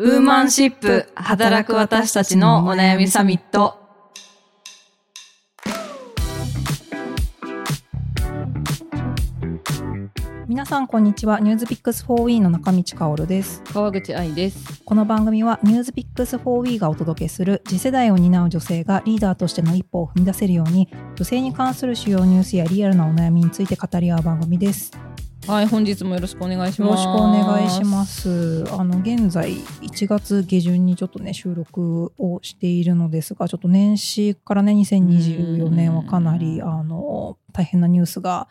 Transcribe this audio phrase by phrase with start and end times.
[0.00, 3.80] ウーマンシップ働く私たちのお悩みサミット。
[10.46, 14.84] 皆さんこんにちはニュースピックス 4W の中道香織です川口愛です。
[14.84, 24.92] この番組はニュースピックス 4W がお届けする次世代を担う女性がリーダーとしての一歩を踏み出せるように女性に関する主要ニュースやリアルなお悩みについて語り合う番組です
[25.48, 26.90] はい、本日もよろしくお願いします。
[26.90, 28.04] よろしくお願いしま。
[28.04, 28.64] す。
[28.70, 38.46] あの現在1月下旬にちょっとね収録をしているのですがちょっと年始からね2024年はかなりあの大変なニュースが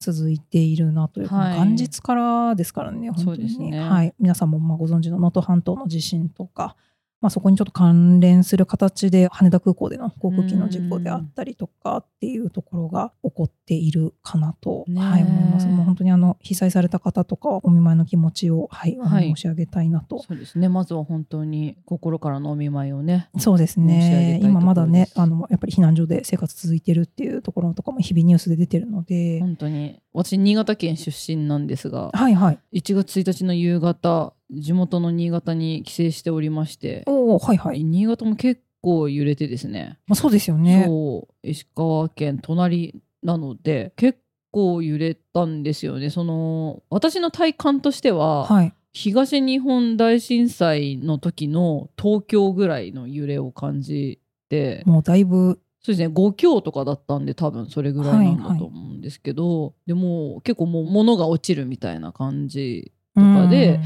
[0.00, 1.58] 続いているなというか、はい。
[1.60, 3.78] 元日からですからね本当にね。
[3.78, 6.74] はい、皆さんもまあご存知の能登半島の地震とか、
[7.20, 15.66] まあ、そこにちょっと関連する形で羽田空港での航空機の事故であったりとかっていうところが起こっているかなと、はい、思います。
[15.66, 20.22] もう本当にあの被災された方とかはお見舞いの気持ちを、はい、はい申し上げたいなと。
[20.22, 20.70] そうですね。
[20.70, 23.28] まずは本当に心からのお見舞いをね。
[23.38, 39.98] そうですね今まだねあのやっぱり避難所で生活続いてるっていうところとかも日々ニュースで出てるので、本当に私新潟県出身なんですが、はいはい1月1日の夕方、地元の新潟に帰省しておりまして、おおはいはい、新潟も結構揺れてですね。
[40.06, 40.84] まあ、そうですよね。
[40.86, 44.18] そう石川県隣なので結
[44.50, 46.10] 構揺れたんですよね。
[46.10, 48.74] その私の体感としては、はい。
[48.92, 55.60] 東日本大震災の時の東京ぐらいの揺れを感じてもうだいぶ。
[55.82, 63.80] そうですね5強とかだったんで多分それぐらいなんだと思うんですけど、でも結構もう物が落ちるみたいな感じかで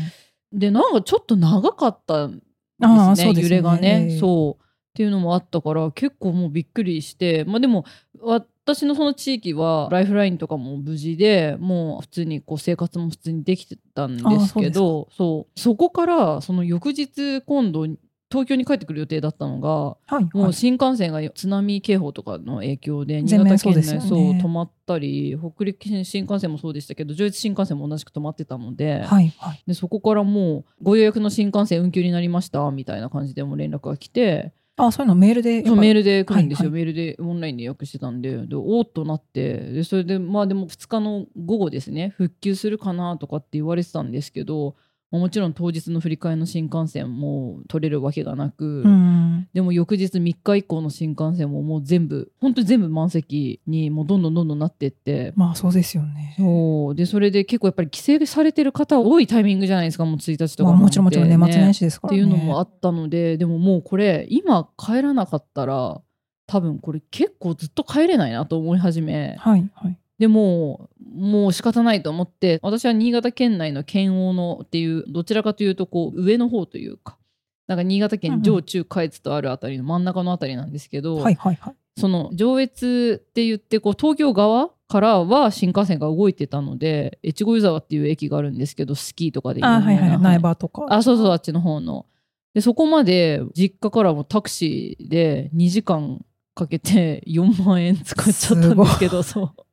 [0.54, 2.44] でなんかちょっと長かったんです
[2.80, 4.62] あねね揺れがね、ええそう。
[4.62, 7.84] っていうのもあったから結構もうびっくりしてまあでも
[8.20, 15.60] 私のその地域はライフラインとかも無事でもう普通にこう生活も普通にできてたんですけどそう。
[15.60, 17.88] そこからその翌日今度
[18.30, 20.50] 東京に帰ってくる予定だったのがはいもはい。
[20.50, 29.62] う新幹線が津波警報とかの影響で新潟県内そうですそう止まったり北陸新幹線もそうでしたけど上越新幹線も同じく止まってたので,、はいはい。
[29.66, 49.48] でそこからもうご予約の新幹線運休になりましたみたいな感じでも連絡が来てあそういうのメールでメールで来るんですよ、はいメールでオンラインで予約してたんででおーっとなってでそれでまあでも2日の午後ですね復旧するかなとかって言われてたんですけどまあもちろん当日の振り替えの新幹線も取れるわけがなく、うん。
[49.52, 55.32] でも翌日3日以降の新幹線ももう全部本当に全部満席にもうどんどんどんどんなってって。
[55.36, 56.34] まあそうですよね。
[56.38, 56.94] そう。
[56.94, 60.80] でそれで結構やっぱり帰省されてる方多いタイミングじゃないですかもう1日とかなんて。
[60.80, 62.20] まあもちろんもちろん年末年始ですからね。
[62.20, 66.00] っていうのもあったのででももうこれ今帰らなかったら
[66.46, 69.36] 多分これ結構ずっと帰れないなと思い始め。
[69.38, 77.18] はいはいでもうもう仕方ないと思って私は新潟県内の県央のっていうどちらかというとこう上の方というか
[77.66, 81.74] なんか新潟県上中下越とあるあたりの真ん中のあたりなんですけど、はいはいはい。
[81.98, 89.76] その上越って言ってこう東京側からは新幹線が動いてたので越後湯沢っていう駅があるんですけどスキーとかで有名な。
[89.76, 90.18] あはいはい。
[90.18, 90.86] 苗場とか。
[90.90, 92.06] あそうそうあっちの方の。
[92.52, 99.44] でそこまで実家からもタクシーで2時間かけて4万円使っちゃったんですけどそう。
[99.44, 99.64] まあ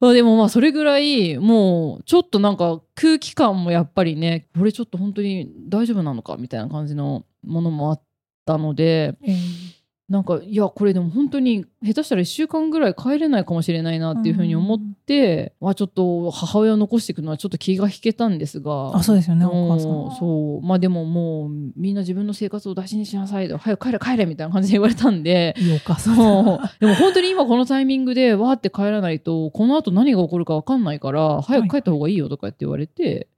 [0.00, 8.02] でもまあそれぐらいもうちょっとなんか空気感もやっぱりねこれちょっと本当に大丈夫なのかみたいな感じのものもあっ
[8.44, 9.75] たのでえー
[10.08, 18.96] なんかいやこれでも本当に下手したら1週間ぐらい帰れないかもしれないなっていうふうに思って、まあちょっと母親を残していくのはちょっと気が引けたんですが。
[18.96, 20.64] あそうですよねお母さんそう。
[20.64, 23.58] まあでももうみんな自分の生活を大事にしなさいと。
[23.58, 25.56] 早く帰れ帰れみたいな感じで言われたんで。
[25.58, 26.16] いいお母さん。
[26.16, 26.78] そう。
[26.78, 33.28] でも本当に今このタイミングでわーって帰らないとこの後何が起こるか分かんないから早く帰った方がいいよとかって言われて、で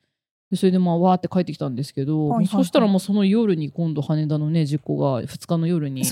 [0.56, 2.47] それでまあわーって帰ってきたんですけど、はいはいはい。
[2.47, 6.10] そしたらもうその夜に今度羽田のね事故が2日の夜に起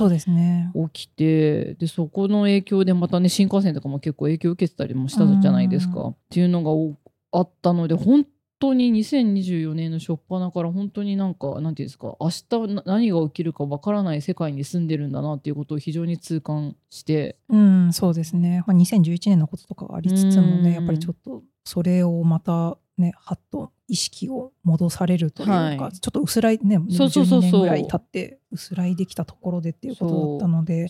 [0.92, 6.00] きてでそこの影響でまたね新幹線とかも結構影響を受けてたりもしたじゃないですか。
[6.00, 6.08] うん。
[6.10, 6.96] っていうのがお
[7.32, 8.26] あったので本
[8.58, 17.36] 当に2024年の初っ端から本当になんかなんていうんですか明日な何が起きるかわからない世界に住んでるんだなっていうことを非常に痛感して。
[17.48, 20.62] うんそうですね、まあ、2011年のこととかがありつつもうん。
[20.62, 25.78] ねやっぱりちょっとそれをまたねはっと意識を戻されるというか、はい。
[25.78, 27.50] ちょっと薄らいねそうそうそうそう。
[27.50, 30.88] 12年ぐらい経って薄らいできたところでっていうことだったので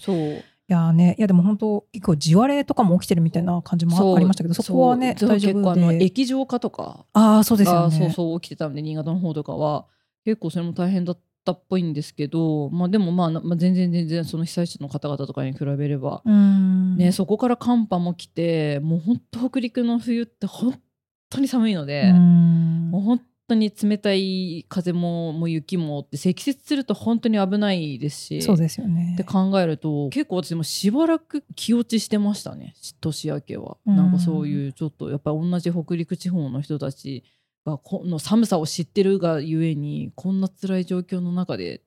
[0.68, 6.04] いやーねいやでも本当結構地割れとかも起きてるみたいな感じもあありましたけどそこはね大丈夫で。
[6.04, 7.06] 液状化とか。
[7.12, 9.86] ああそうですよがねそうそう起きてたんで新潟の方とかは。
[10.26, 16.96] 結構それも大変だったっぽいんですけど、まあ、でもまあ、なまあ、全然全然その被災地の方々とかに比べれば、うん。
[16.96, 20.74] ね、そこから寒波も来てもう本当北陸の冬って本
[21.36, 22.90] 当に寒いので、うん。
[22.90, 29.12] もう本当に冷たい風ももう雪もって積雪すると本当に危ないですしそうですよね。
[29.14, 33.96] って考えると結構私もしばらく気落ちしてましたね年明けは、うん。
[33.96, 37.24] なんかそういうちょっとやっぱり同じ北陸地方の人たち
[37.64, 41.82] がこの寒さを知ってるがゆえにこんな辛い状況の中で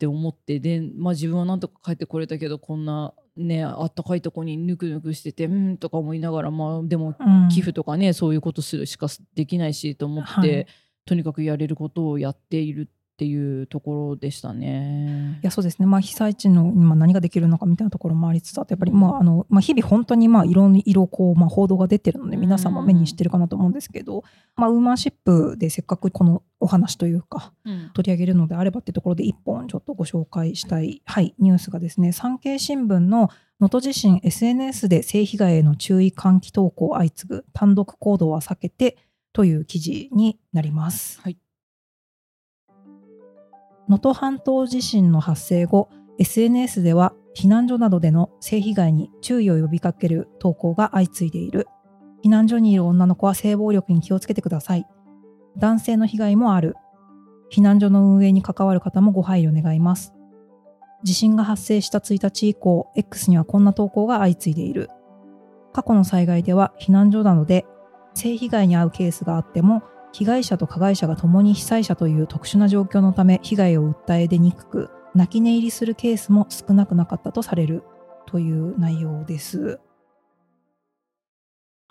[0.00, 7.48] って思ってで、まあ、自分はなんとか帰ってこれたけどこんなねあったかいとこにぬくぬくしててうんとか思いながらまあでもうん。
[7.50, 10.66] 寄付とかねそういうことするしかできないしと思って、はい。
[11.04, 12.88] とにかくやれることをやっている
[13.20, 15.44] っていうところでしたねい。
[15.44, 24.24] やそうですね、まあ、被災地の今何ができるのかみたいなところもありつつあってやっぱり、まああのまあ、日々本当にまあいろいろこう、まあ、報道が出てるので皆さんも目にしてるかなと思うんですけど、
[24.56, 33.28] まあ、ウーマンシップでせっかくこのお話というかうん取り上げるのであればっていうところで一本ちょっとご紹介したい、はい、ニュースがですね産経新聞の
[33.60, 38.96] 能登地震 SNS で性被害への注意喚起投稿相次ぐ単独行動は避けて
[39.32, 41.20] という記事になります。
[41.20, 41.36] はい
[43.90, 45.88] 能登半島地震の発生後
[46.20, 51.66] SNS では避難所などでの性被害に注意を呼びかける投稿が相次いでいる。
[52.24, 54.86] 避難所にいる女の子は性暴力に気をつけてください。
[55.56, 56.76] 男性の被害もある。
[57.50, 60.14] 避難所の運営に関わる方もご配慮願います。
[61.02, 64.88] 地震が発生した1日以降 X にはこんな投稿が相次いでいる。
[65.72, 67.66] 過去の災害では避難所などで
[68.14, 77.82] 性被害に遭うケースがあっても被害者と加害者が共に被災者という特殊な状況のため被害を訴え出にくく泣き寝入りするケースも少なくなかったとされる
[78.26, 79.80] という内容です。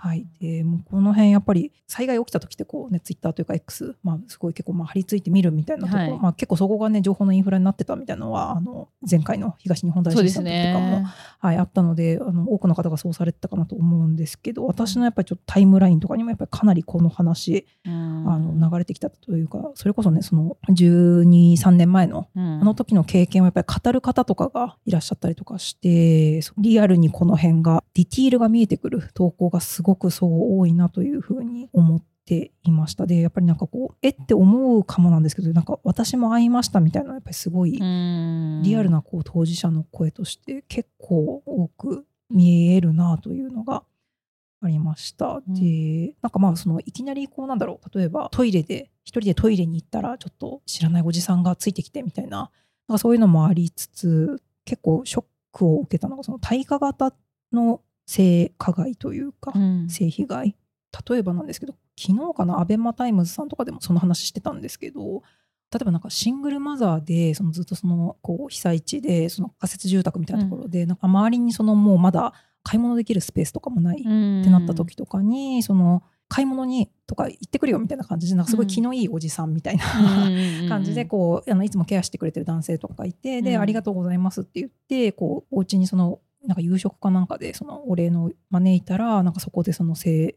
[0.01, 6.19] はい、でもうこの辺やっぱり災害起きた時ってこうねツイッターというか X、まあ、すごい結構まあ張り付いて見るみたいなところ、はい。
[6.19, 11.07] まあ、結構そこがね情報のインフラになってたみたいなのはあの前回の東日本大震災の時とかもね。
[11.39, 18.31] はい、あったのであの多くの方がそうされてたかなと思うんですけど私のやっぱりちょっとタイムラインとかにもやっぱりかなりこの話、うん。
[18.31, 22.61] あの流れてきたというかそれこそねその123年前のうん。
[22.61, 33.05] あの時の経験をやっぱり語る方とかがいらっしゃったりとかしてリアルにこの辺がディティールが見えてくる投稿がすごくそう多いなというふうに思っていました。
[33.05, 38.61] でやっぱりなんかこうえって思うかもなんですけどなんか私も会いましたみたいなやっぱりすごいうん。
[38.63, 43.83] リアルなこう当事者の声として結構多く見えるなというのが
[44.61, 45.41] ありました。
[45.47, 45.53] うん。
[45.53, 52.51] でなんかまあそのいきなりこうなんだろう例えばトイレで一人でトイレに行ったらちょっと知らないおじさんがついてきてみたいな
[52.87, 57.13] なんかそういうのもありつつ結構ショックを受けたのがその対価型
[57.51, 59.87] の性加害というか、うん。
[59.87, 60.55] 性被害。
[61.09, 65.21] 例えばなんですけど昨日かなアベマタイムズさんとかでもその話してたんですけど
[65.71, 72.33] 例えばなんかシングルマザーでそのずっとそのこう被災地でその仮設住宅みたいなところで、なんか周りにそのもうまだ
[72.63, 79.85] 買い物できるスペースとかもないっうんてなった時とかに、その買い物にとか行ってくるよみたいな感じでなんかすごい気のいいおじさんみたいな、
[80.69, 83.61] 感じでこうあのいつもケアしてくれてる男性とかがいてで、うん。
[83.61, 90.35] ありがとうございますって言ってこうお家にそのなんか夕食かなんかでそのお礼の招いたらなんかそこでその性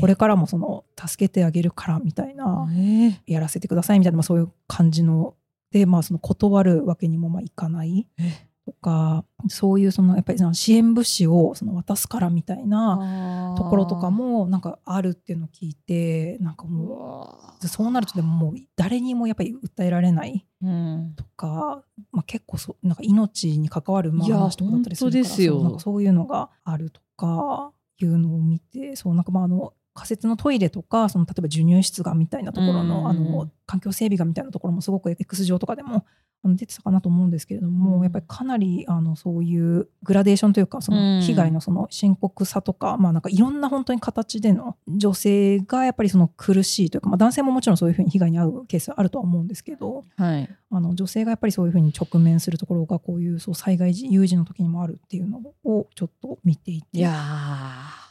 [0.00, 5.34] これからもその助けてあげるからみたいな、えやらせてくださいみたいな、まあ、そういう感じの
[5.72, 8.06] で、まあ、その断るわけにもまあいかない。
[8.18, 21.12] えとかそういうそのやっぱりその支援物資をその渡すからみたいなところとかもなんかあるっていうのを聞いてなんかうもわうそうなるとでももう誰にもやっぱり訴えられないうん。
[21.14, 25.54] とか、まあ、結構そうなんか命に関わる話とかだったりするから本当ですよ。
[25.54, 36.04] そうなんかそういうのがあるとかいうのを見てそうなんかまああの仮設のトイレとかその例えば授乳室がみたいなところの,、うんあの環境整備がみたいなところもすごく X 上とかでも
[36.44, 38.02] あの出てたかなと思うんですけれども、うん。
[38.02, 50.50] やっぱりかなりあのそういうグラデーションというかその被害のその深刻さとか、まあなんかいろんな本当に形での女性がやっぱりその苦しいというか、まあ、男性ももちろんそういうふうに被害に遭うケースあるとは思うんですけどはい。
[50.70, 56.98] あの女性がやっぱりそういうふうに直面するところがこういうそう災害時有事の時にもあるっていうのをちょっと見ていて。
[56.98, 58.03] いや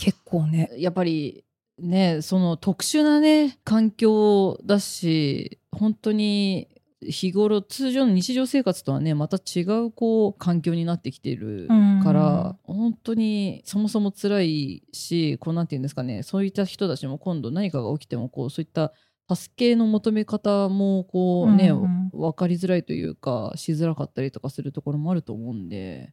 [0.00, 0.70] 結構ね。
[0.72, 1.44] ーやっぱり
[1.78, 6.68] ねその特殊なね環境だし本当に
[7.02, 11.68] 日頃通常の日常生活とはねまた違うこう環境になってきてる
[12.02, 18.92] から本当にそもそも辛いしこうなんていうんですかねそういった人たちも今度何かが起きてもこうそういった
[19.34, 22.10] 助けの求め方もこうね、うんうん。
[22.12, 26.12] 分かりづらいというかしづらかったりとかするところもあると思うんで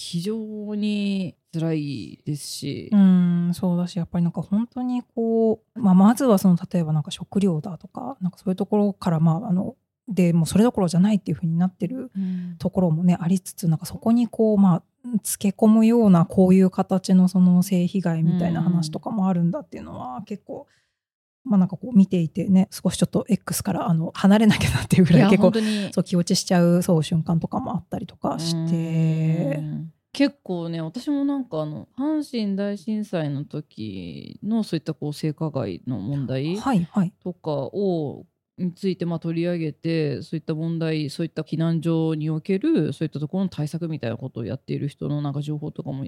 [0.00, 9.76] 非常に辛いですし、うんそうだしやっぱりなんか本当にこう、まあ、まずはその例えばなんか食料だとかなんかそういうところからまああの
[10.08, 12.10] でもうそれどころじゃないっていうふうになってる
[12.58, 14.82] ところもねありつつなんかそこにこうまあ
[15.22, 20.66] つけ込むようなこういう形のその性被害みたいな話とかもあるんだっていうのは結構
[21.44, 25.52] まあなんかこう見ていてね少しちょっと X からあの離れなきゃなっていうぐらい結構
[25.92, 29.58] そう気落ちしちゃうそう瞬間とかもあったりとかして。
[29.58, 36.58] うん結構ね私もなんかあの阪神大震災の時のそういったこう性加害の問題
[37.22, 38.26] とかを
[38.58, 46.04] についてまあ取り上げてそういった問題そういった避難所におけるそういったところの対策みたいなことをやっている人のなんか情報とかも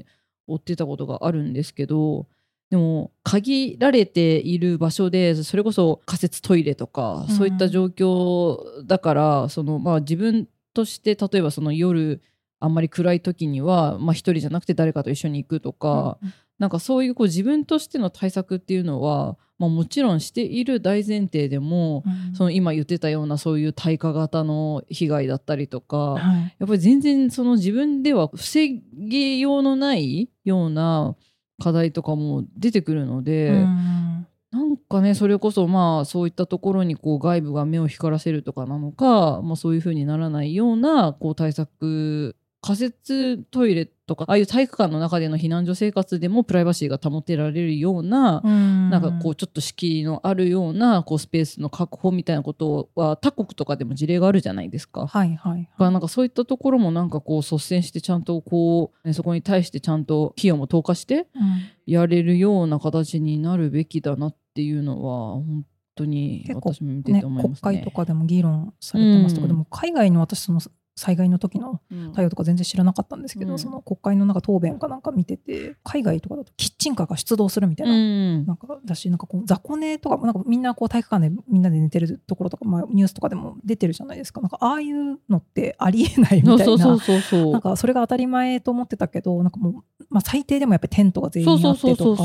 [0.47, 2.27] 追ってたことがあるんですけど
[2.73, 7.37] でも限られている場所でそれこそ仮設トイレとか、うん。
[7.37, 12.23] そういった状況だからその、まあ、自分として例えばその夜
[12.61, 16.17] あんまり暗い時には、まあ、一人じゃなくて誰かと一緒に行くとか、
[16.59, 22.35] なんかそういうこう自分としての対策っていうのは、まあ、もちろんしている大前提でも、うん。
[22.35, 26.57] その今言ってたようなそういう対価型の被害だったりとか、はい。
[26.59, 31.17] やっぱり全然その自分では防ぎようのないような
[31.61, 55.07] 課題とかも出てくるので、うんなんかねそれこそまあそういったところにこう外部が目を光らせるとかなのか、まあ、そういうふうにならないようなこう対策仮設トイレとかああいう体育館の中での避難所生活でもプライバシーが保てられるような、うんなんかこうちょっと敷居のあるようなこうスペースの確保みたいなことは他国とかでも事例があるじゃないですか。
[55.07, 65.65] はいはいだからなんかそういったところもなんかこう率先してちゃんとこう、ね、そこに対してちゃんと費用も投下してうんやれるような形になるべきだなっていうのは本
[65.97, 67.61] 当に私も見てねて思いますね。
[67.63, 70.61] 国会とかでも議論されてますうんでも海外の私その
[70.95, 72.13] 災害の時のうん。
[72.13, 73.59] 対応とか全然知らなかったんですけど、うん。
[73.59, 77.93] その国会のなんか答弁かなんか見てて海外とかだとキッチンカーが出動するみたいな。
[77.93, 78.47] うん。
[78.47, 84.41] なんかだしなんかこう雑魚寝とかなんかみんなこう体育館でみんなで寝てるところとか、まあ、ニュースとかでも出てるじゃないですか。
[84.41, 86.99] なんかああいうのってありえないみたいな。
[87.53, 92.23] なんかそれが当たり前と思ってたけどなんかもう、まあ、最低でもやっぱりテントが全員あってとか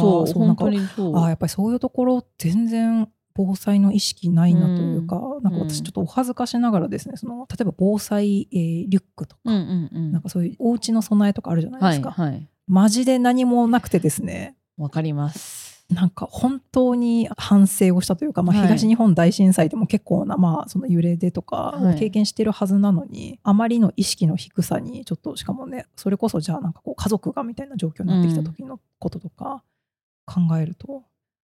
[1.24, 10.12] あやっぱりそういうところ全然防災の意識ないなというか、なんか私ちょっとお恥ずかしながらですねその例えば防災、えーリュックとか、うんうんうん。
[10.12, 12.50] なんかそういうお家の備えとかあるじゃないですか、はいはい。
[12.66, 14.58] マジで何もなくてですね。
[14.76, 15.86] わかります。
[15.90, 18.68] なんか本当に反省をしたというか、まあ、はい。
[18.68, 21.96] 東日本大震災でも結構な、まあ、その揺れでとかはい。
[21.96, 29.64] を経験してるはずなのに、あまりの意識の低さにちょっとしかもねそれこそじゃあなんかこう家族がみたいな状況になってきた時のこととか
[30.26, 31.04] 考えると、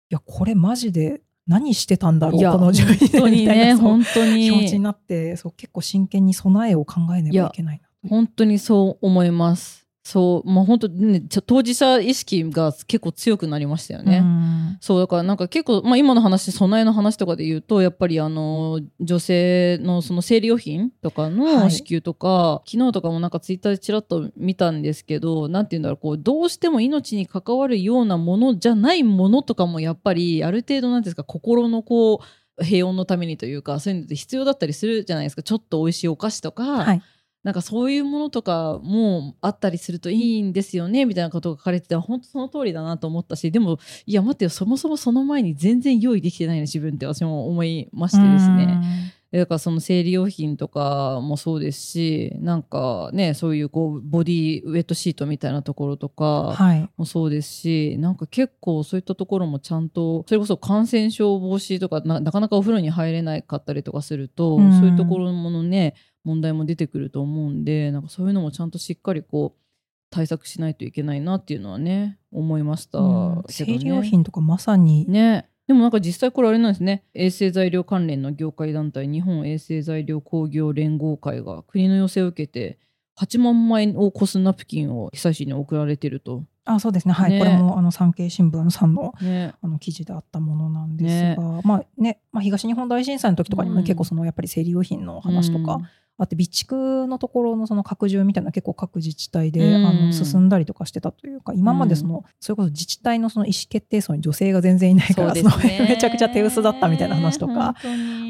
[0.10, 9.83] いやこれマジで何してたんだろうこの12本当年みにねたいなそう本当気持ちにになってそう結構真剣に備えを考えねばいけないな本当にそう思います。
[10.06, 14.18] そうもう本当ね当事者意識が結構強くなりましたよね。
[14.18, 14.78] うん。
[14.82, 21.32] そうだからなんか結構、まあ、今の話備えの話とかで言うとやっぱりあの女性のその生理用品とかはい。
[21.32, 32.20] の支給とか、昨日とかもなんかツイッターでちらっと見たんですけどなんて言うんだろうこうどうしても命に関わるようなものじゃないものとかもやっぱりある程度なんですか心のこ
[32.58, 35.44] う平穏のためにというかそういうのって必要だったりするじゃないですか。
[35.44, 37.02] ちょっと美味しいお菓子とか、はい
[37.44, 49.14] なんかそういうものとかもあったりするといいんですよねみたいなことが書かれてて本当その通りだなと思ったしでもいや待ってよそもそもその前に全然用意できてないな自分って私も思いましてですね。
[49.34, 56.88] だからその生理用品とかもそうですしなんかねそういうこうボディウェットシートみたいなところとうんかはい。
[56.98, 64.80] もそうですしなんか結構そういったところもちゃんとそれこそ感染症防止とかななかなかお風呂に入れなかったりとかすると、うん。
[64.80, 69.64] そういうところものね問題も出てくると思うんでなんかそういうのもちゃんとしっかりこう
[70.10, 73.42] 対策しないといけないなっていうのはね思いましたね。
[73.50, 75.50] 生理用品とかまさに、ね。
[75.68, 77.04] でもなんか実際これあれなんですね。
[77.14, 82.78] 衛生材料関連の業界団体日本衛生材料工業連合会が国の要請を受けて
[83.18, 86.44] 8万枚を超すナプキンを被災地に送られてると。
[86.66, 87.14] あそうですね。
[87.14, 87.32] はい。
[87.32, 87.40] ね。
[87.40, 89.54] これもあの産経新聞さんのね。
[89.62, 93.84] あの記事であったものなんですが、まあね、まあ、東日本大震災の時とかにもうん。
[93.84, 99.86] 結構そのやっぱり生理用品の話とか、うんあって備蓄のところのその拡充みたいなの結構各自治体で、うん。
[99.86, 107.76] あの進んだりとかしてたというか今までその、それこそ自治体のその意思決定層に女性が全然いないからそのめちゃくちゃ手薄だったみたいな話とか。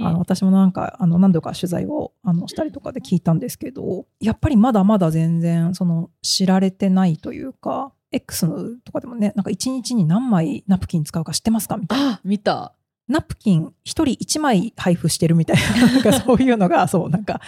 [0.02, 12.12] あの私もなんかあの何度か取材をあのしたりとかで聞いたんですけどやっぱりまだまだ全然その知られてないというか X とかでもねなんか1日に何枚ナプキン使うか知ってますかみたいな。
[12.14, 12.74] あ見た
[13.08, 17.42] ナプキン1人1枚配布してるみたいな なんかそういうのがそうなんか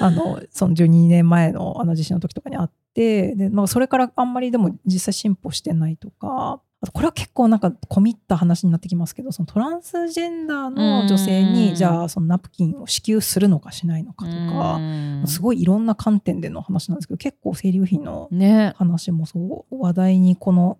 [0.00, 14.80] あのその12年前のあの地震の時とかにあってで、まあ、それからあんまりでも実際進歩してないとかあとこれは結構なんか込み入った話になってきますけどそのトランスジェンダーの女性にじゃあそのナプキンを支給するのかしないのかとか
[15.26, 18.28] すごいいろんな観点での話なんですけど結構生理用品の
[18.74, 20.78] 話もそう話題にこの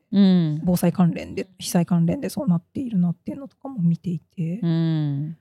[0.65, 4.59] 防災関連で被災関連でそうなっているなっていうのとかも見ていて。
[4.61, 5.37] うん。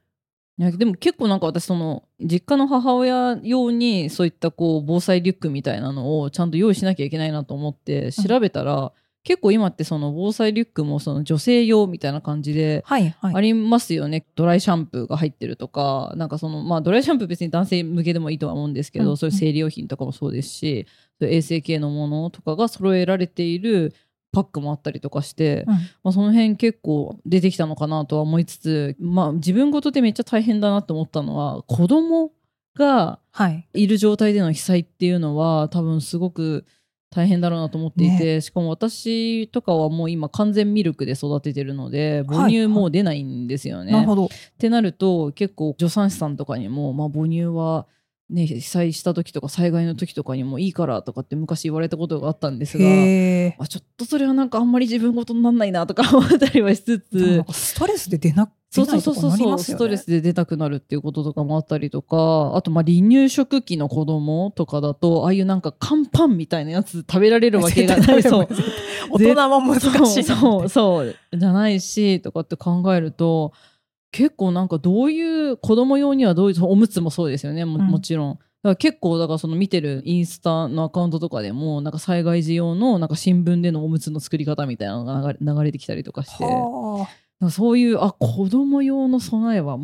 [0.58, 8.91] いやでも結構なんか私その実家の母親用にそういったこう防災リュックみたいなのをちゃんと用意しなきゃいけないなと思って調べたら、
[9.23, 16.13] 結構今ってその防災リュックもその女性用みたいな感じでありますよね、はいはい、ドライシャンプーが入ってるとか。
[16.15, 20.87] なんかそのまあドライシャンプー別に男性向けでもいいとは思うんですけど、うん、そういう生理用品とかもそうですし
[21.21, 23.93] 衛生系のものとかが揃えられている
[24.31, 32.31] パックもあったりとかして、うん、まあ、その辺結構出てきたのかなとは思いつつ、まあ、自分事でめっちゃ大変だなと思ったのは子供
[32.75, 33.19] が
[33.73, 36.65] いる状態での被災っていうのは多分すごく
[37.13, 43.94] 大変だろうなと思っていて、ね、しかも私とかはもう今完全ミルクで育ててるので母乳もう出ないんですよね。
[43.94, 47.86] はいはい、ってなると結構助産師さんとかにも、まあ、母乳は
[48.30, 52.86] ね、被災した時とか災害の時とかにもいいからとかって昔言われたことがあったんですが
[53.60, 57.44] あちょっとそれはなんかあんまり自分事にならないなとか思ったりはしつつ。
[57.51, 68.47] ストレスで出なそうそうそうそう、ストレスで出たくなるっていうこととかもあったりとかあとまあ離乳食期の子供とかだとああいうなんか乾パンみたいなやつ食べられるわけが ないそう。
[69.09, 70.23] 大人は難しい。
[70.23, 73.51] そうそうじゃないしとかって考えると
[74.11, 77.65] 結構なんかどういう子供用にはどういうおむつもそうですよね。
[77.65, 78.33] も,、もちろん。
[78.35, 86.45] だから結構だからその見てるインスタのアカウントとかでもなんか災害時用のなんか新聞でのおむつの作り方みたいなのが流れてきたりとかして
[87.50, 89.77] そういうあ子供用の備えは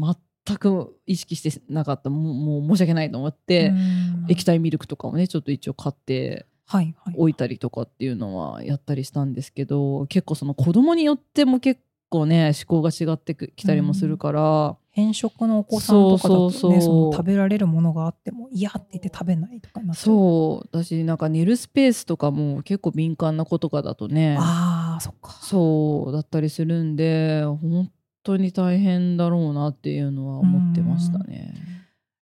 [0.46, 2.10] 全く意識してなかった。
[2.10, 3.74] もうもう申し訳ないと思って
[4.28, 6.46] 液体ミルクとかをねちょっと一応買って
[7.16, 14.78] 置いたりとかっていうのはやったりしたんですけど、結構その子供によっても結構ね思考が違ってきたりもするから。
[14.98, 20.70] 偏食のお子さんとか食べられるものがあっても嫌って言って食べないとかなそう。
[20.76, 25.34] だしなんか寝るスペースとかも結構敏感な子とかだとねあそっか。
[25.34, 27.92] そうだったりするんで本
[28.24, 31.54] 当に大変だろうなっていうのは思ってましたね。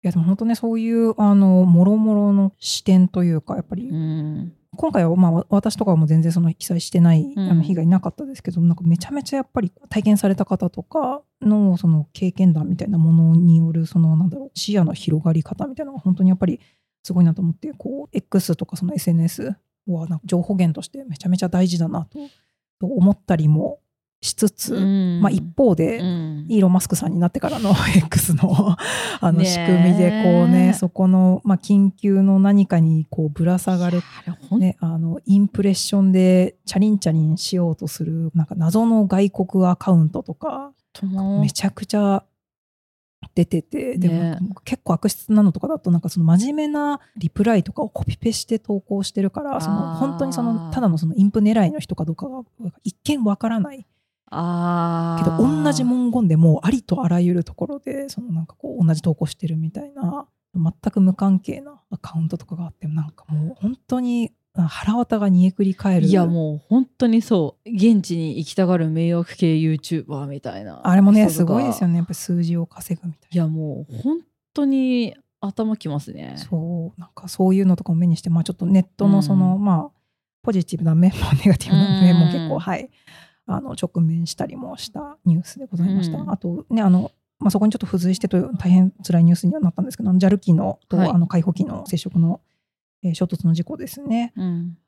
[0.02, 16.60] いやでも本当ねそういうあのもろもろの視点というかやっぱり、うん今回はまあ私とかはもう全然その記載してない、あの被害なかったですけど、なんかめちゃめちゃやっぱり体験された方とかのその経験談みたいなものによるそのなんだろう視野の広がり方みたいなのが本当にやっぱり
[17.02, 19.54] すごいなと思ってこう X とかその SNS
[19.86, 22.18] はなんか情報源としてめちゃめちゃ大事だなと
[22.80, 23.78] と思ったりも
[24.24, 28.74] しつつ、うん、まあ、一方で、うん、イーロン・マスクさんになってからの X の
[29.20, 34.00] あの仕組みでこうねそこの、まあ、緊急の何かにこうぶら下がれ、
[34.58, 40.72] ね、あのインプレッションでチャリンチャリンしようとするなんか謎の外国アカウントとか
[41.42, 42.24] めちゃくちゃ
[43.34, 52.42] 出てて、でも結構悪質なのとかだとなんかその真面目なリプライとかをコピペして投稿してるからその本当にそのただのそのインプ狙いの人かどうかが
[52.84, 53.86] 一見わからない
[54.30, 66.06] あけど同じ文言でもありとあらゆるところでそのなんかこう同じ投稿してるみたいな全く無関係なアカウントとかがあってなんかもう本当に腹渡が煮えくり返る。
[66.06, 70.80] いやもう本当にそう現地に行きたがる迷惑系 YouTuber みたいな。
[70.84, 71.96] あれもねすごいですよね。
[71.96, 73.34] やっぱ数字を稼ぐみたいな。
[73.34, 74.18] いやもう本
[74.52, 76.34] 当に頭きますね。
[76.36, 77.00] そう。
[77.00, 79.98] なんかそういうのとかも目にしてまあちょっとネットのその、うん、まあ
[80.44, 82.90] ポジティブな面もネガティブな面も結構、はい
[83.46, 86.18] あの直面したりもしたニュースでございました。
[86.18, 92.40] うん、あとねあのまあ、そこにちょっと付随してと大変辛いニュースにはなったんですけど JAL 機のと、はい、あの解放機の接触の、
[93.02, 94.32] えー、衝突の事故ですね。
[94.36, 94.78] うん、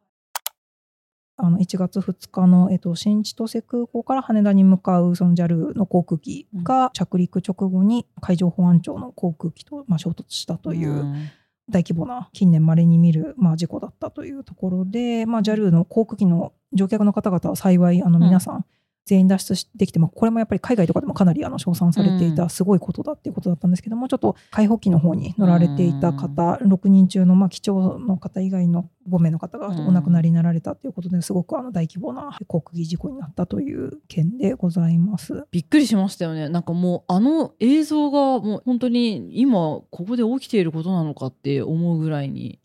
[1.36, 10.90] あの1月2日の、えーと、新千歳空港から羽田に向かうその JAL の航空機が着陸直後に海上保安庁の航空機と、まあ、衝突したという。
[10.90, 11.28] うん
[11.68, 18.64] 大規模な近年まれに見る、まあ、事故だったというところで、まあ、JAL の航空機の乗客の方々は幸いあの皆さん、
[19.06, 35.46] 全員脱出できて、まあ、これもやっぱり海外とかでもかなりあの称賛されていたすごいことだっていうことだったんですけども、うん、ちょっと解放機の方に乗られていた方、うん、6人中のまあ機長の方以外の5名の方がお亡くなりになられたということですごくあの大規模な航空機事故になったという件でございます。
[35.52, 36.48] びっくりしましたよね。
[36.48, 42.58] なんかもうあの映像がもう本当に今ここで起きていることなのかって思うぐらいに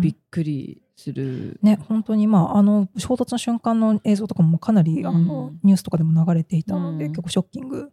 [0.00, 1.58] びっくりする。
[1.62, 7.90] ね、本当にまあ、あの、衝突の瞬間の映像とかもかなり、あの、ニュースとかでも流れていたので、結構ショッキング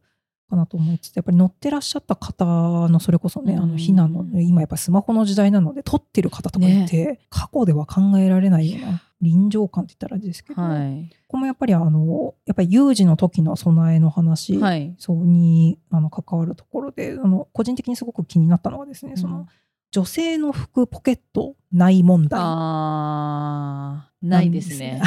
[0.49, 2.45] かなと思いつつ、やっぱり乗ってらっしゃった方
[2.89, 9.01] の、それこそね、あの、避難の、今やっぱスマホの時代なので、撮ってる方とかいて、ね、過去では考えられないような。
[9.21, 11.09] 臨場感って言ったらあれですけど、はい。
[11.27, 14.95] ここもやっぱりあのやっぱり有事の時の備えの話、はい。
[14.99, 19.47] そうにあの関わるところであの個人的にすごく気になったのはですね、その
[19.91, 25.01] 女性の服ポケットない問題あーないですね。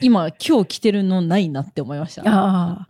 [0.00, 2.22] 今、今日着てるのないなって思いました。
[2.26, 2.88] あ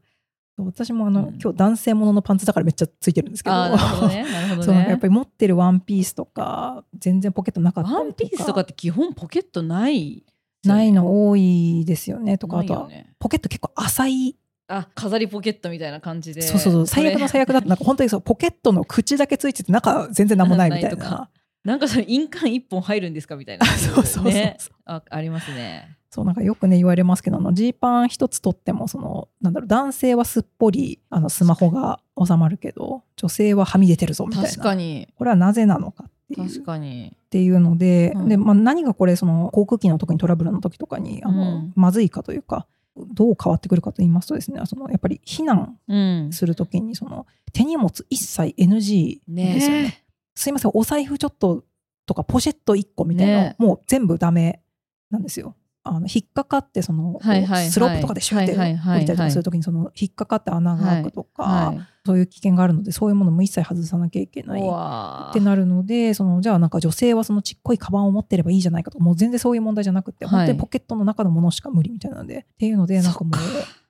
[0.58, 4.24] 私もあの、うん今日男性もののパンツだからめっちゃついてるんですけどなるほどね。
[4.24, 4.96] なるほどそうやっね。
[4.96, 10.24] ぱり持ってるワンピースとか全然ポケットなかったりワンピースとかって基本ポケットない。
[10.64, 12.88] ないの多いですよねとかあとは。
[13.18, 14.36] ポケット結構浅い
[14.68, 16.42] あ、飾りポケットみたいな感じで。
[16.42, 21.30] そうそうそう最悪の最悪だとなんか本当にそうポケットの口だけついてて中全然何もないみたいな
[21.64, 23.66] なんかそれ印鑑一本入るんですかみたいな。
[23.66, 24.56] そうそうそうそうね。
[24.84, 25.96] あありますね。
[26.10, 35.08] そうなんかよくね言われますけどジーパン一つ取ってもそのなんだろう男性はすっぽりあのスマホが収まるけど女性ははみ出てるぞみたいな確かに。
[35.16, 37.12] これはなぜなのかっていう確かに。
[37.14, 42.66] っていうので,、うんでまあ、何がこれその航空機の特にトラブルの時とかにあの、うんまずいかというか
[42.96, 46.32] どう変わってくるかと言いますとですねそのやっぱり避難うん。
[46.32, 49.82] する時にその手荷物一切 NG ですよね。
[49.82, 50.04] ね
[50.34, 51.64] すいませんお財布ちょっと
[52.06, 54.62] とかポシェット1個みたいなの、ねもう全部ダメ
[55.10, 55.56] なんですよ。
[55.88, 57.70] あの引っかかってその、はいはいはい。
[57.70, 58.98] スロープとかでシューってはいはいはいはい。
[58.98, 61.80] 降りたりとかするときにその引っかかって穴が開くとか、はい。
[62.04, 70.34] そういう危険があるのでそういうものも一切外さなきゃいけないってなるのでそのじゃあなんか女性はそのちっこいカバンを持ってればいいじゃないかともう全然そういう問題じゃなくて、はい。
[70.38, 73.32] 本当にポケットの中のものしか無理みたいなのでっていうのでなんかもう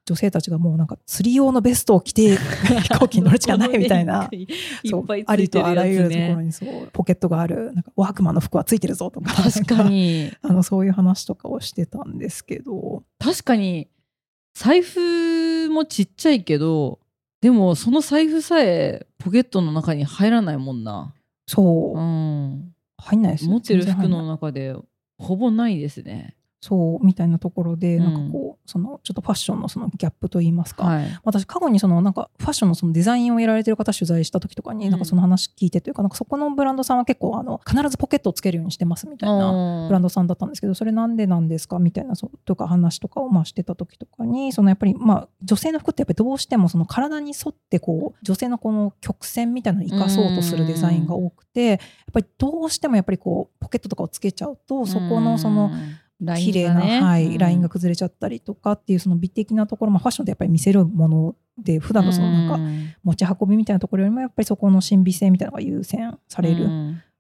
[0.07, 4.29] 女性たちがもうなんか釣り用のベストを着て 飛行機に乗るしかないみたいな。
[4.31, 4.47] い
[4.89, 7.73] そうっぱいつありとあらゆるところやにそうポケットがある。
[7.75, 9.35] なんかワークマンの服はついてるぞとか。
[9.35, 10.31] 確かに。
[10.43, 13.03] あのそういう話とかをしてたんですけど。
[13.19, 13.89] 確かに
[14.55, 17.01] 財布もちっちゃいけど
[17.41, 21.13] でもその財布さえポケットの中に入らないもんな、
[21.47, 23.51] そう、うん、入んないですよ。
[23.51, 24.77] 持ってる服の中で
[25.19, 28.05] ほぼないですねそうみたいなところで、うん。
[28.05, 31.21] なんかこうそのちょっとファッションのそのギャップといいますか、はい。
[31.23, 34.91] 私過去にそのなんかファッションのそのデザインをやられてる方取材した時とかにうん。
[34.91, 51.79] なんかその話聞いてというかなんかそこのブランドさんは結構あの必ずポケットをつけるようにしてますみたいなブランドさんだったんですけどそれなんでなんですかみたいなそうとか話とかをまあしてた時とかにそのやっぱりまあ女性の服ってやっぱりどうしてもその体に沿ってこう女性のこの曲線みたいなのを生かそうとするデザインが多くてやっ
[52.13, 55.71] ぱりどうしてもやっぱりこうポケットとかをつけちゃうとそこのその
[56.37, 62.59] 綺麗な、はい、ラインが崩れちゃったりとかっていうその美的なところ、まあ、ファッションってやっぱり見せるもので普段のそのなんかか
[63.03, 66.67] 持ち運びみたいなところよりもやっぱりそこの神秘性みたいなのが優先されるっ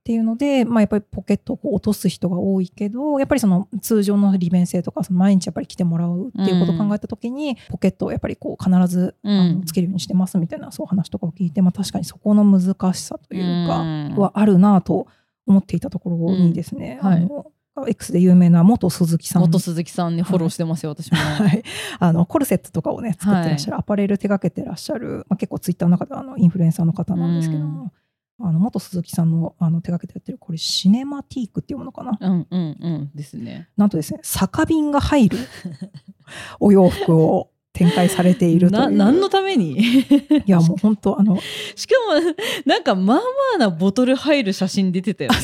[0.06, 9.37] ていうので、まあ、やっぱりポケットを落とす人が多いけどやっぱりその通常の利便性とかその毎日やっぱり来てもらうっていうことを考えた時に、ポケットをやっぱりこう必ず、うん。
[9.37, 15.09] あのつけるようにしてますみたいなそう話とかを聞いて、まあ、確かにそこの難しさというか、はあるなと
[15.46, 17.18] 思っていたところにですね、うんはい。
[17.18, 17.46] あの
[17.86, 19.42] X で有名な元鈴木さん。
[19.42, 21.18] 元鈴木さんねフォローしてますよ、私も。
[21.18, 21.62] はい、
[21.98, 27.92] あのコルセットとかをね作ってらっしゃる、アパレル手掛けてらっしゃる、まあ、結構ツイッターの中ではあのインフルエンサーの方なんですけども、
[28.38, 32.18] あの元鈴木さんのあの手掛けてやってるこれシネマティークっていうものかな？
[32.20, 33.68] うんうんうんですね。
[33.76, 35.38] なんとですね酒瓶が入る
[36.60, 39.78] お洋服を展開されていると何のために？
[39.78, 41.38] いやもう本当あの
[41.76, 42.34] しかも
[42.64, 43.22] なんかまあま
[43.56, 45.36] あなボトル入る写真出てたよね。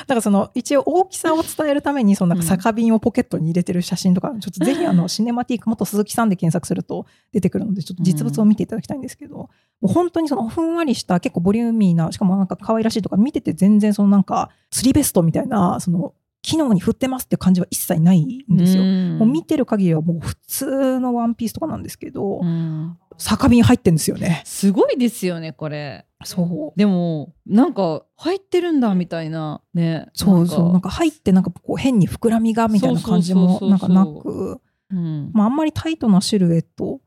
[0.00, 9.48] だからその一応大きさを伝えるためにそのなんか酒瓶をポケットに入れてる写真とか、ちょっとぜひあの シネマティーク元鈴木さんで検索すると出てくるのでちょっと実物を見ていただきたいんですけど、も
[9.82, 18.82] う本当にそのふんわりした結構ボリューミーなしかもなんか可愛らしいとか見てて全然そのなんか釣りベストみたいなその機能に振ってますって感じは一切ないんですよ。
[18.82, 24.42] んもう見てる限りはもう普通のワンピースとかなんですけど、うん酒瓶入ってんですよね。
[24.44, 26.06] すごいですよねこれ。
[26.24, 26.78] そう。
[26.78, 30.08] でもなんか入ってるんだみたいなね。
[30.14, 30.72] そうそう。
[30.72, 37.00] なんか、か入ってなんかこう変に膨らみがみたいな感じもなんかなく、うんまああんまりタイトなシルエット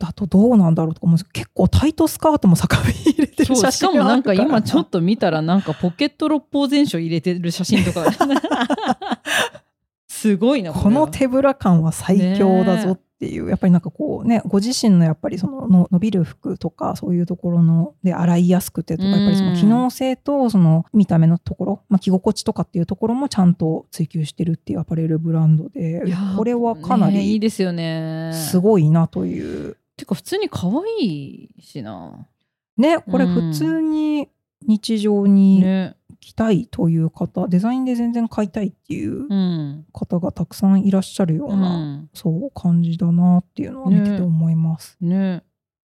[0.00, 8.04] だとどうなんだろうとか思うんですけど結構タイトスカートも酒瓶入れてる写そうしかもなんか今ちょっとと見たらなんかポケット六法全書入れてる写真とか。
[10.06, 19.14] すごいなこの手ぶら感は最強だぞっていう、やっぱりなんかこうねご自身のやっぱりそのの伸びる服とかそういうところので洗いやすくてとかうん。
[19.14, 26.04] やっぱりその機能性とその見た目のところ、まあ、着心地とかっていうところもちゃんと追求してるっていうアパレルブランドで
[26.36, 28.32] これはかなねいいりですよね。
[28.34, 29.78] すごいなという。
[30.00, 32.26] てか普通に可愛いしな。
[32.76, 34.28] ねこれ普通に
[34.66, 35.96] 日常にね。
[36.20, 39.86] 着たいという方、デザインで全然買いたいっていううん。
[39.90, 42.10] 方がたくさんいらっしゃるよううな、ん。
[42.12, 44.98] そう感じだなっていうのは見てて思います。
[45.00, 45.42] ね。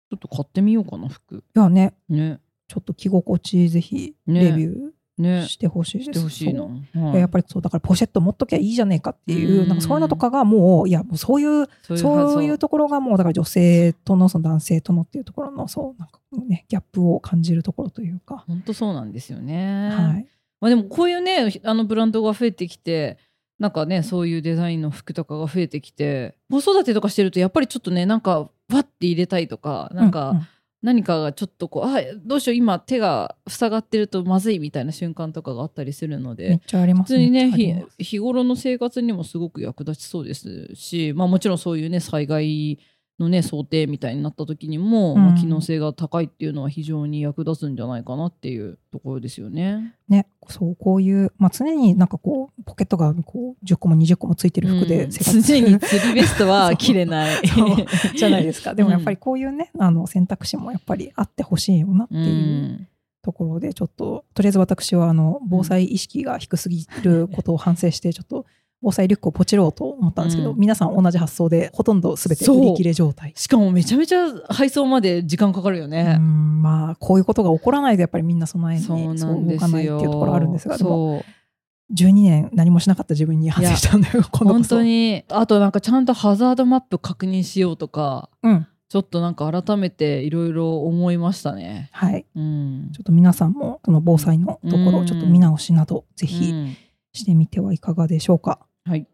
[0.10, 1.44] ちょっと買ってみようかな服。
[1.56, 1.94] いやね。
[2.10, 2.39] ね。
[2.68, 4.46] ちょっと着心地ぜひね。
[4.46, 5.47] レビューね。
[5.47, 6.19] してほしいしです。
[6.19, 7.04] てほしいな、そう。
[7.06, 7.19] はい。
[7.19, 9.67] やっぱりそうだからポシェット持っときゃいいじゃねえかっていう、うん。
[9.69, 20.28] なんかそういうのとかがもういやもうそういうそういうとところがもうだから女性とのその男性とのっていうところのそうなんかねギャップを感じるところというか、本当そうなんですよね、はい、
[20.62, 23.19] まあ、でもこういうねあのブランドが増えてきて
[23.60, 28.49] なんかねそういうデザインの服とかが増えてきて子育てとかしてるとやっぱりちょっとねなんかわ
[28.80, 30.47] って入れたいとかなんか、うう
[30.86, 42.78] 何かがちょっとこうあどうしよう今手が塞がってるとまずいみたいな瞬間とかがあったりするのでめっちゃあります普通にね日頃の生活にもすごく役立ちそうですし、まあ、もちろんそういうね災害
[43.19, 45.25] のね想定みたいになった時にも、うん。
[45.25, 49.95] まあ、機能性が高いっていうのは非常に役立つんじゃないかなっていうところですよね。
[50.10, 57.41] ね、そうこういう、まあ、常になんかこうポケットがこう10個も20個もついてる服うんで生活常に釣りベストは 着れない。
[58.15, 58.73] じゃないですか。
[58.75, 62.88] でもやっぱりうんこういうね、あの選択肢もやっぱりあってほしいよなってういうん。
[63.21, 68.45] ところでちょっととりあえず私はあの防災意識が低すぎることを反省してちょっと
[68.82, 70.58] 防災リュックをポチろうと思ったんですけど、うん。
[70.60, 73.34] 皆さん同じ発想でほとんど全て売り切れ状態。
[73.36, 76.18] しかもめちゃめちゃ配送まで時間かかるようね。
[76.18, 81.94] んまあこういうことが起こらないとやっぱりみんな備えにそう動かないっていうところあるんですがでもそう。
[81.94, 84.78] 12年何もしなかった自分に反省したんだよこ本そ。
[84.78, 88.68] 当にあとなんかちゃんとハザードマップ確認しようとかうん。
[88.88, 91.90] ちょっとなんか改めていろいろ思いましたね。
[91.92, 92.26] はい。
[92.36, 92.92] うん。
[92.94, 96.78] ちょっと皆さんもその防災のところをちょっと見直しなどぜひうん
[97.15, 98.60] してみてはいかがでしょうか。
[98.86, 99.08] はい。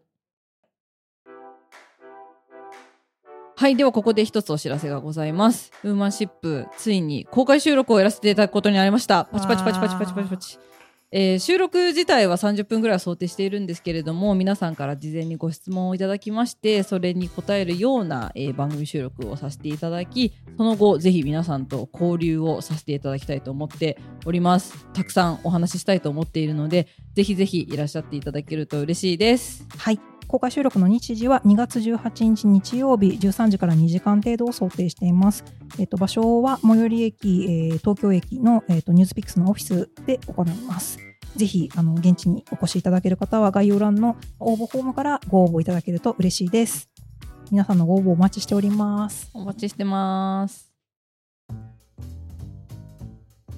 [3.56, 3.76] はい。
[3.76, 5.70] では、ここで一つお知らせがございます。
[5.84, 9.26] ウーマンシップ、ついに公開収録をやらせていただくことになりました。
[9.26, 10.58] パチパチパチパチパチパチパチ。
[11.12, 30.00] えー収録自体は30分ぐらい想定しているんですけれども皆さんから事前にご質問をいただきましてそれに答えるような、えー番組収録をさせていただきその後ぜひ皆さんと交流をさせていただきたいと思っておりますたくさんお話ししたいと思っているのでぜひぜひいらっしゃっていただけると嬉しいですはい。
[30.26, 35.44] 公開収録の日時は2月18日日曜日13時から2時間程度を想定しています。
[35.78, 40.98] えっ、と場所は最寄り駅、えー東京駅のえっ、とニュースピックスのオフィスで行います。
[41.36, 46.90] ぜひあの現地にお越しいただける方は概要欄の応募フォームからご応募いただけると嬉しいです。
[47.50, 49.30] 皆さんのご応募お待ちしております。
[49.34, 50.72] お待ちしてます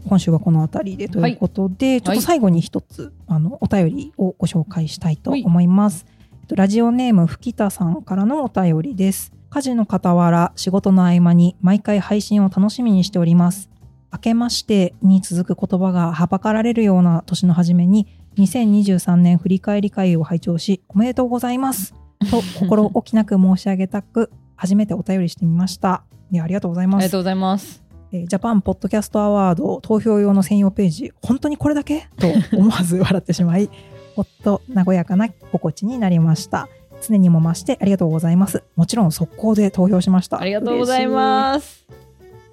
[0.08, 6.06] 今週はこの辺りでということで、ちょっと最後に一つ、あのお便りをご紹介したいと思います。
[6.08, 6.13] えっと
[6.50, 9.32] ラジオネーム吹田さんからのお便りです。
[9.48, 13.70] 家事の傍ら仕事の合間に毎回配信を楽しみにしております。
[14.12, 21.94] 明けましてに続く言葉がはばかられるような年の初めに2023年振り返り会を拝聴しおめでとうございます
[22.30, 26.04] と心置きなく申し上げたく初めてお便りしてみました。
[26.40, 27.18] ありがとうございますありがと。
[27.18, 32.08] うございますえージャパンポッドキャストアワード投票用の専用ページ、本当にこれだけ？
[32.18, 33.68] と思わず笑ってしまい、
[34.14, 36.68] ほっと和やかな心地になりました。
[37.02, 38.62] 常にも増してありがとうございます。
[38.76, 40.40] もちろん速攻で投票しました。
[40.40, 41.86] ありがとうございますす。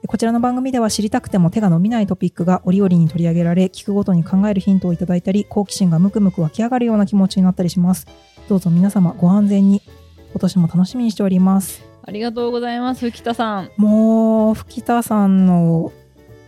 [0.07, 8.07] こちらの番組では知りたくても手が伸びないトピックが折々に取り上げられ、聞くごとに考えるヒントをいただいたり、好奇心がムクムク湧き上がるような気持ちになったりします。
[8.49, 9.81] どうぞ皆様ご安全に、
[10.31, 11.91] 今年も楽しみにしております。
[12.03, 15.91] ありがとうございます吹田さんもう吹田さんの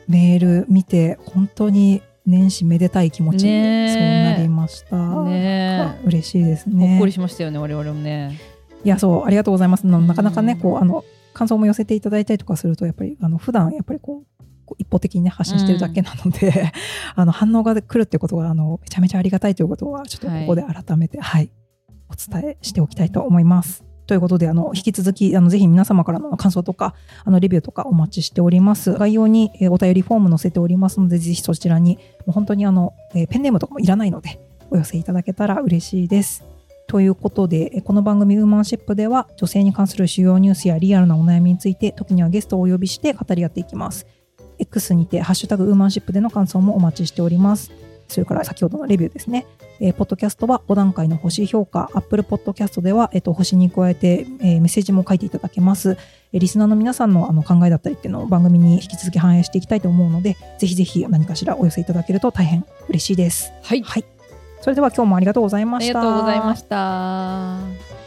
[0.08, 4.96] メール見て本当に年始めでたい気持ちにねそうえなりました。
[5.24, 7.12] ねえ嬉しいですほっねこり。
[7.12, 8.40] しましたよね我々もね
[8.84, 9.88] いやそうありがとうございます。
[9.88, 16.72] ななかなかねうんこうあの感想も寄せていただいたりとかするとやっぱりあの普段やっぱりこう一方的にね発信してるだけなので、
[17.16, 21.52] あの反応が来るってことがあのめちゃめちゃありがたいということはちょっとここで改めて、はい、
[22.10, 23.84] お伝えしておきたいと思います。
[24.14, 26.94] ということであの引き続きあのぜひ皆様からの感想とか
[27.26, 28.94] あのレビューとかお待ちしております。
[28.94, 36.44] 概要に、えお便りフォーム載せておりますのでぜひそちらにもう本当にあの、えペンネームとかもいらないのでお寄せいただけたら嬉しいです。
[36.86, 44.06] ということで、えこの番組ウーマンシップでは女性に関する主要ニュースやリアルなお悩みについて時にはゲストをお呼びして語り合っていきます。
[44.60, 47.72] X にてハッシュタグウーマンシップでの感想もお待ちしております。
[48.14, 49.46] それから先ほどのレビューですね。
[49.80, 55.98] えーポッドキャストは5段階の星評価、Apple Podcast では、えっと星に加えて、えーメッセージも書いていただけます。
[56.32, 63.52] えーリスナーの皆さんのあの考えだったりっていうのを番組に引き続き反映していきたいと思うので、ぜひぜひ何かしらお寄せいただけると大変嬉しいです。
[63.64, 64.06] はいはい。
[64.62, 66.00] それでは今日もありがとうございました。
[66.00, 66.64] ありがとうございまし
[67.98, 68.03] た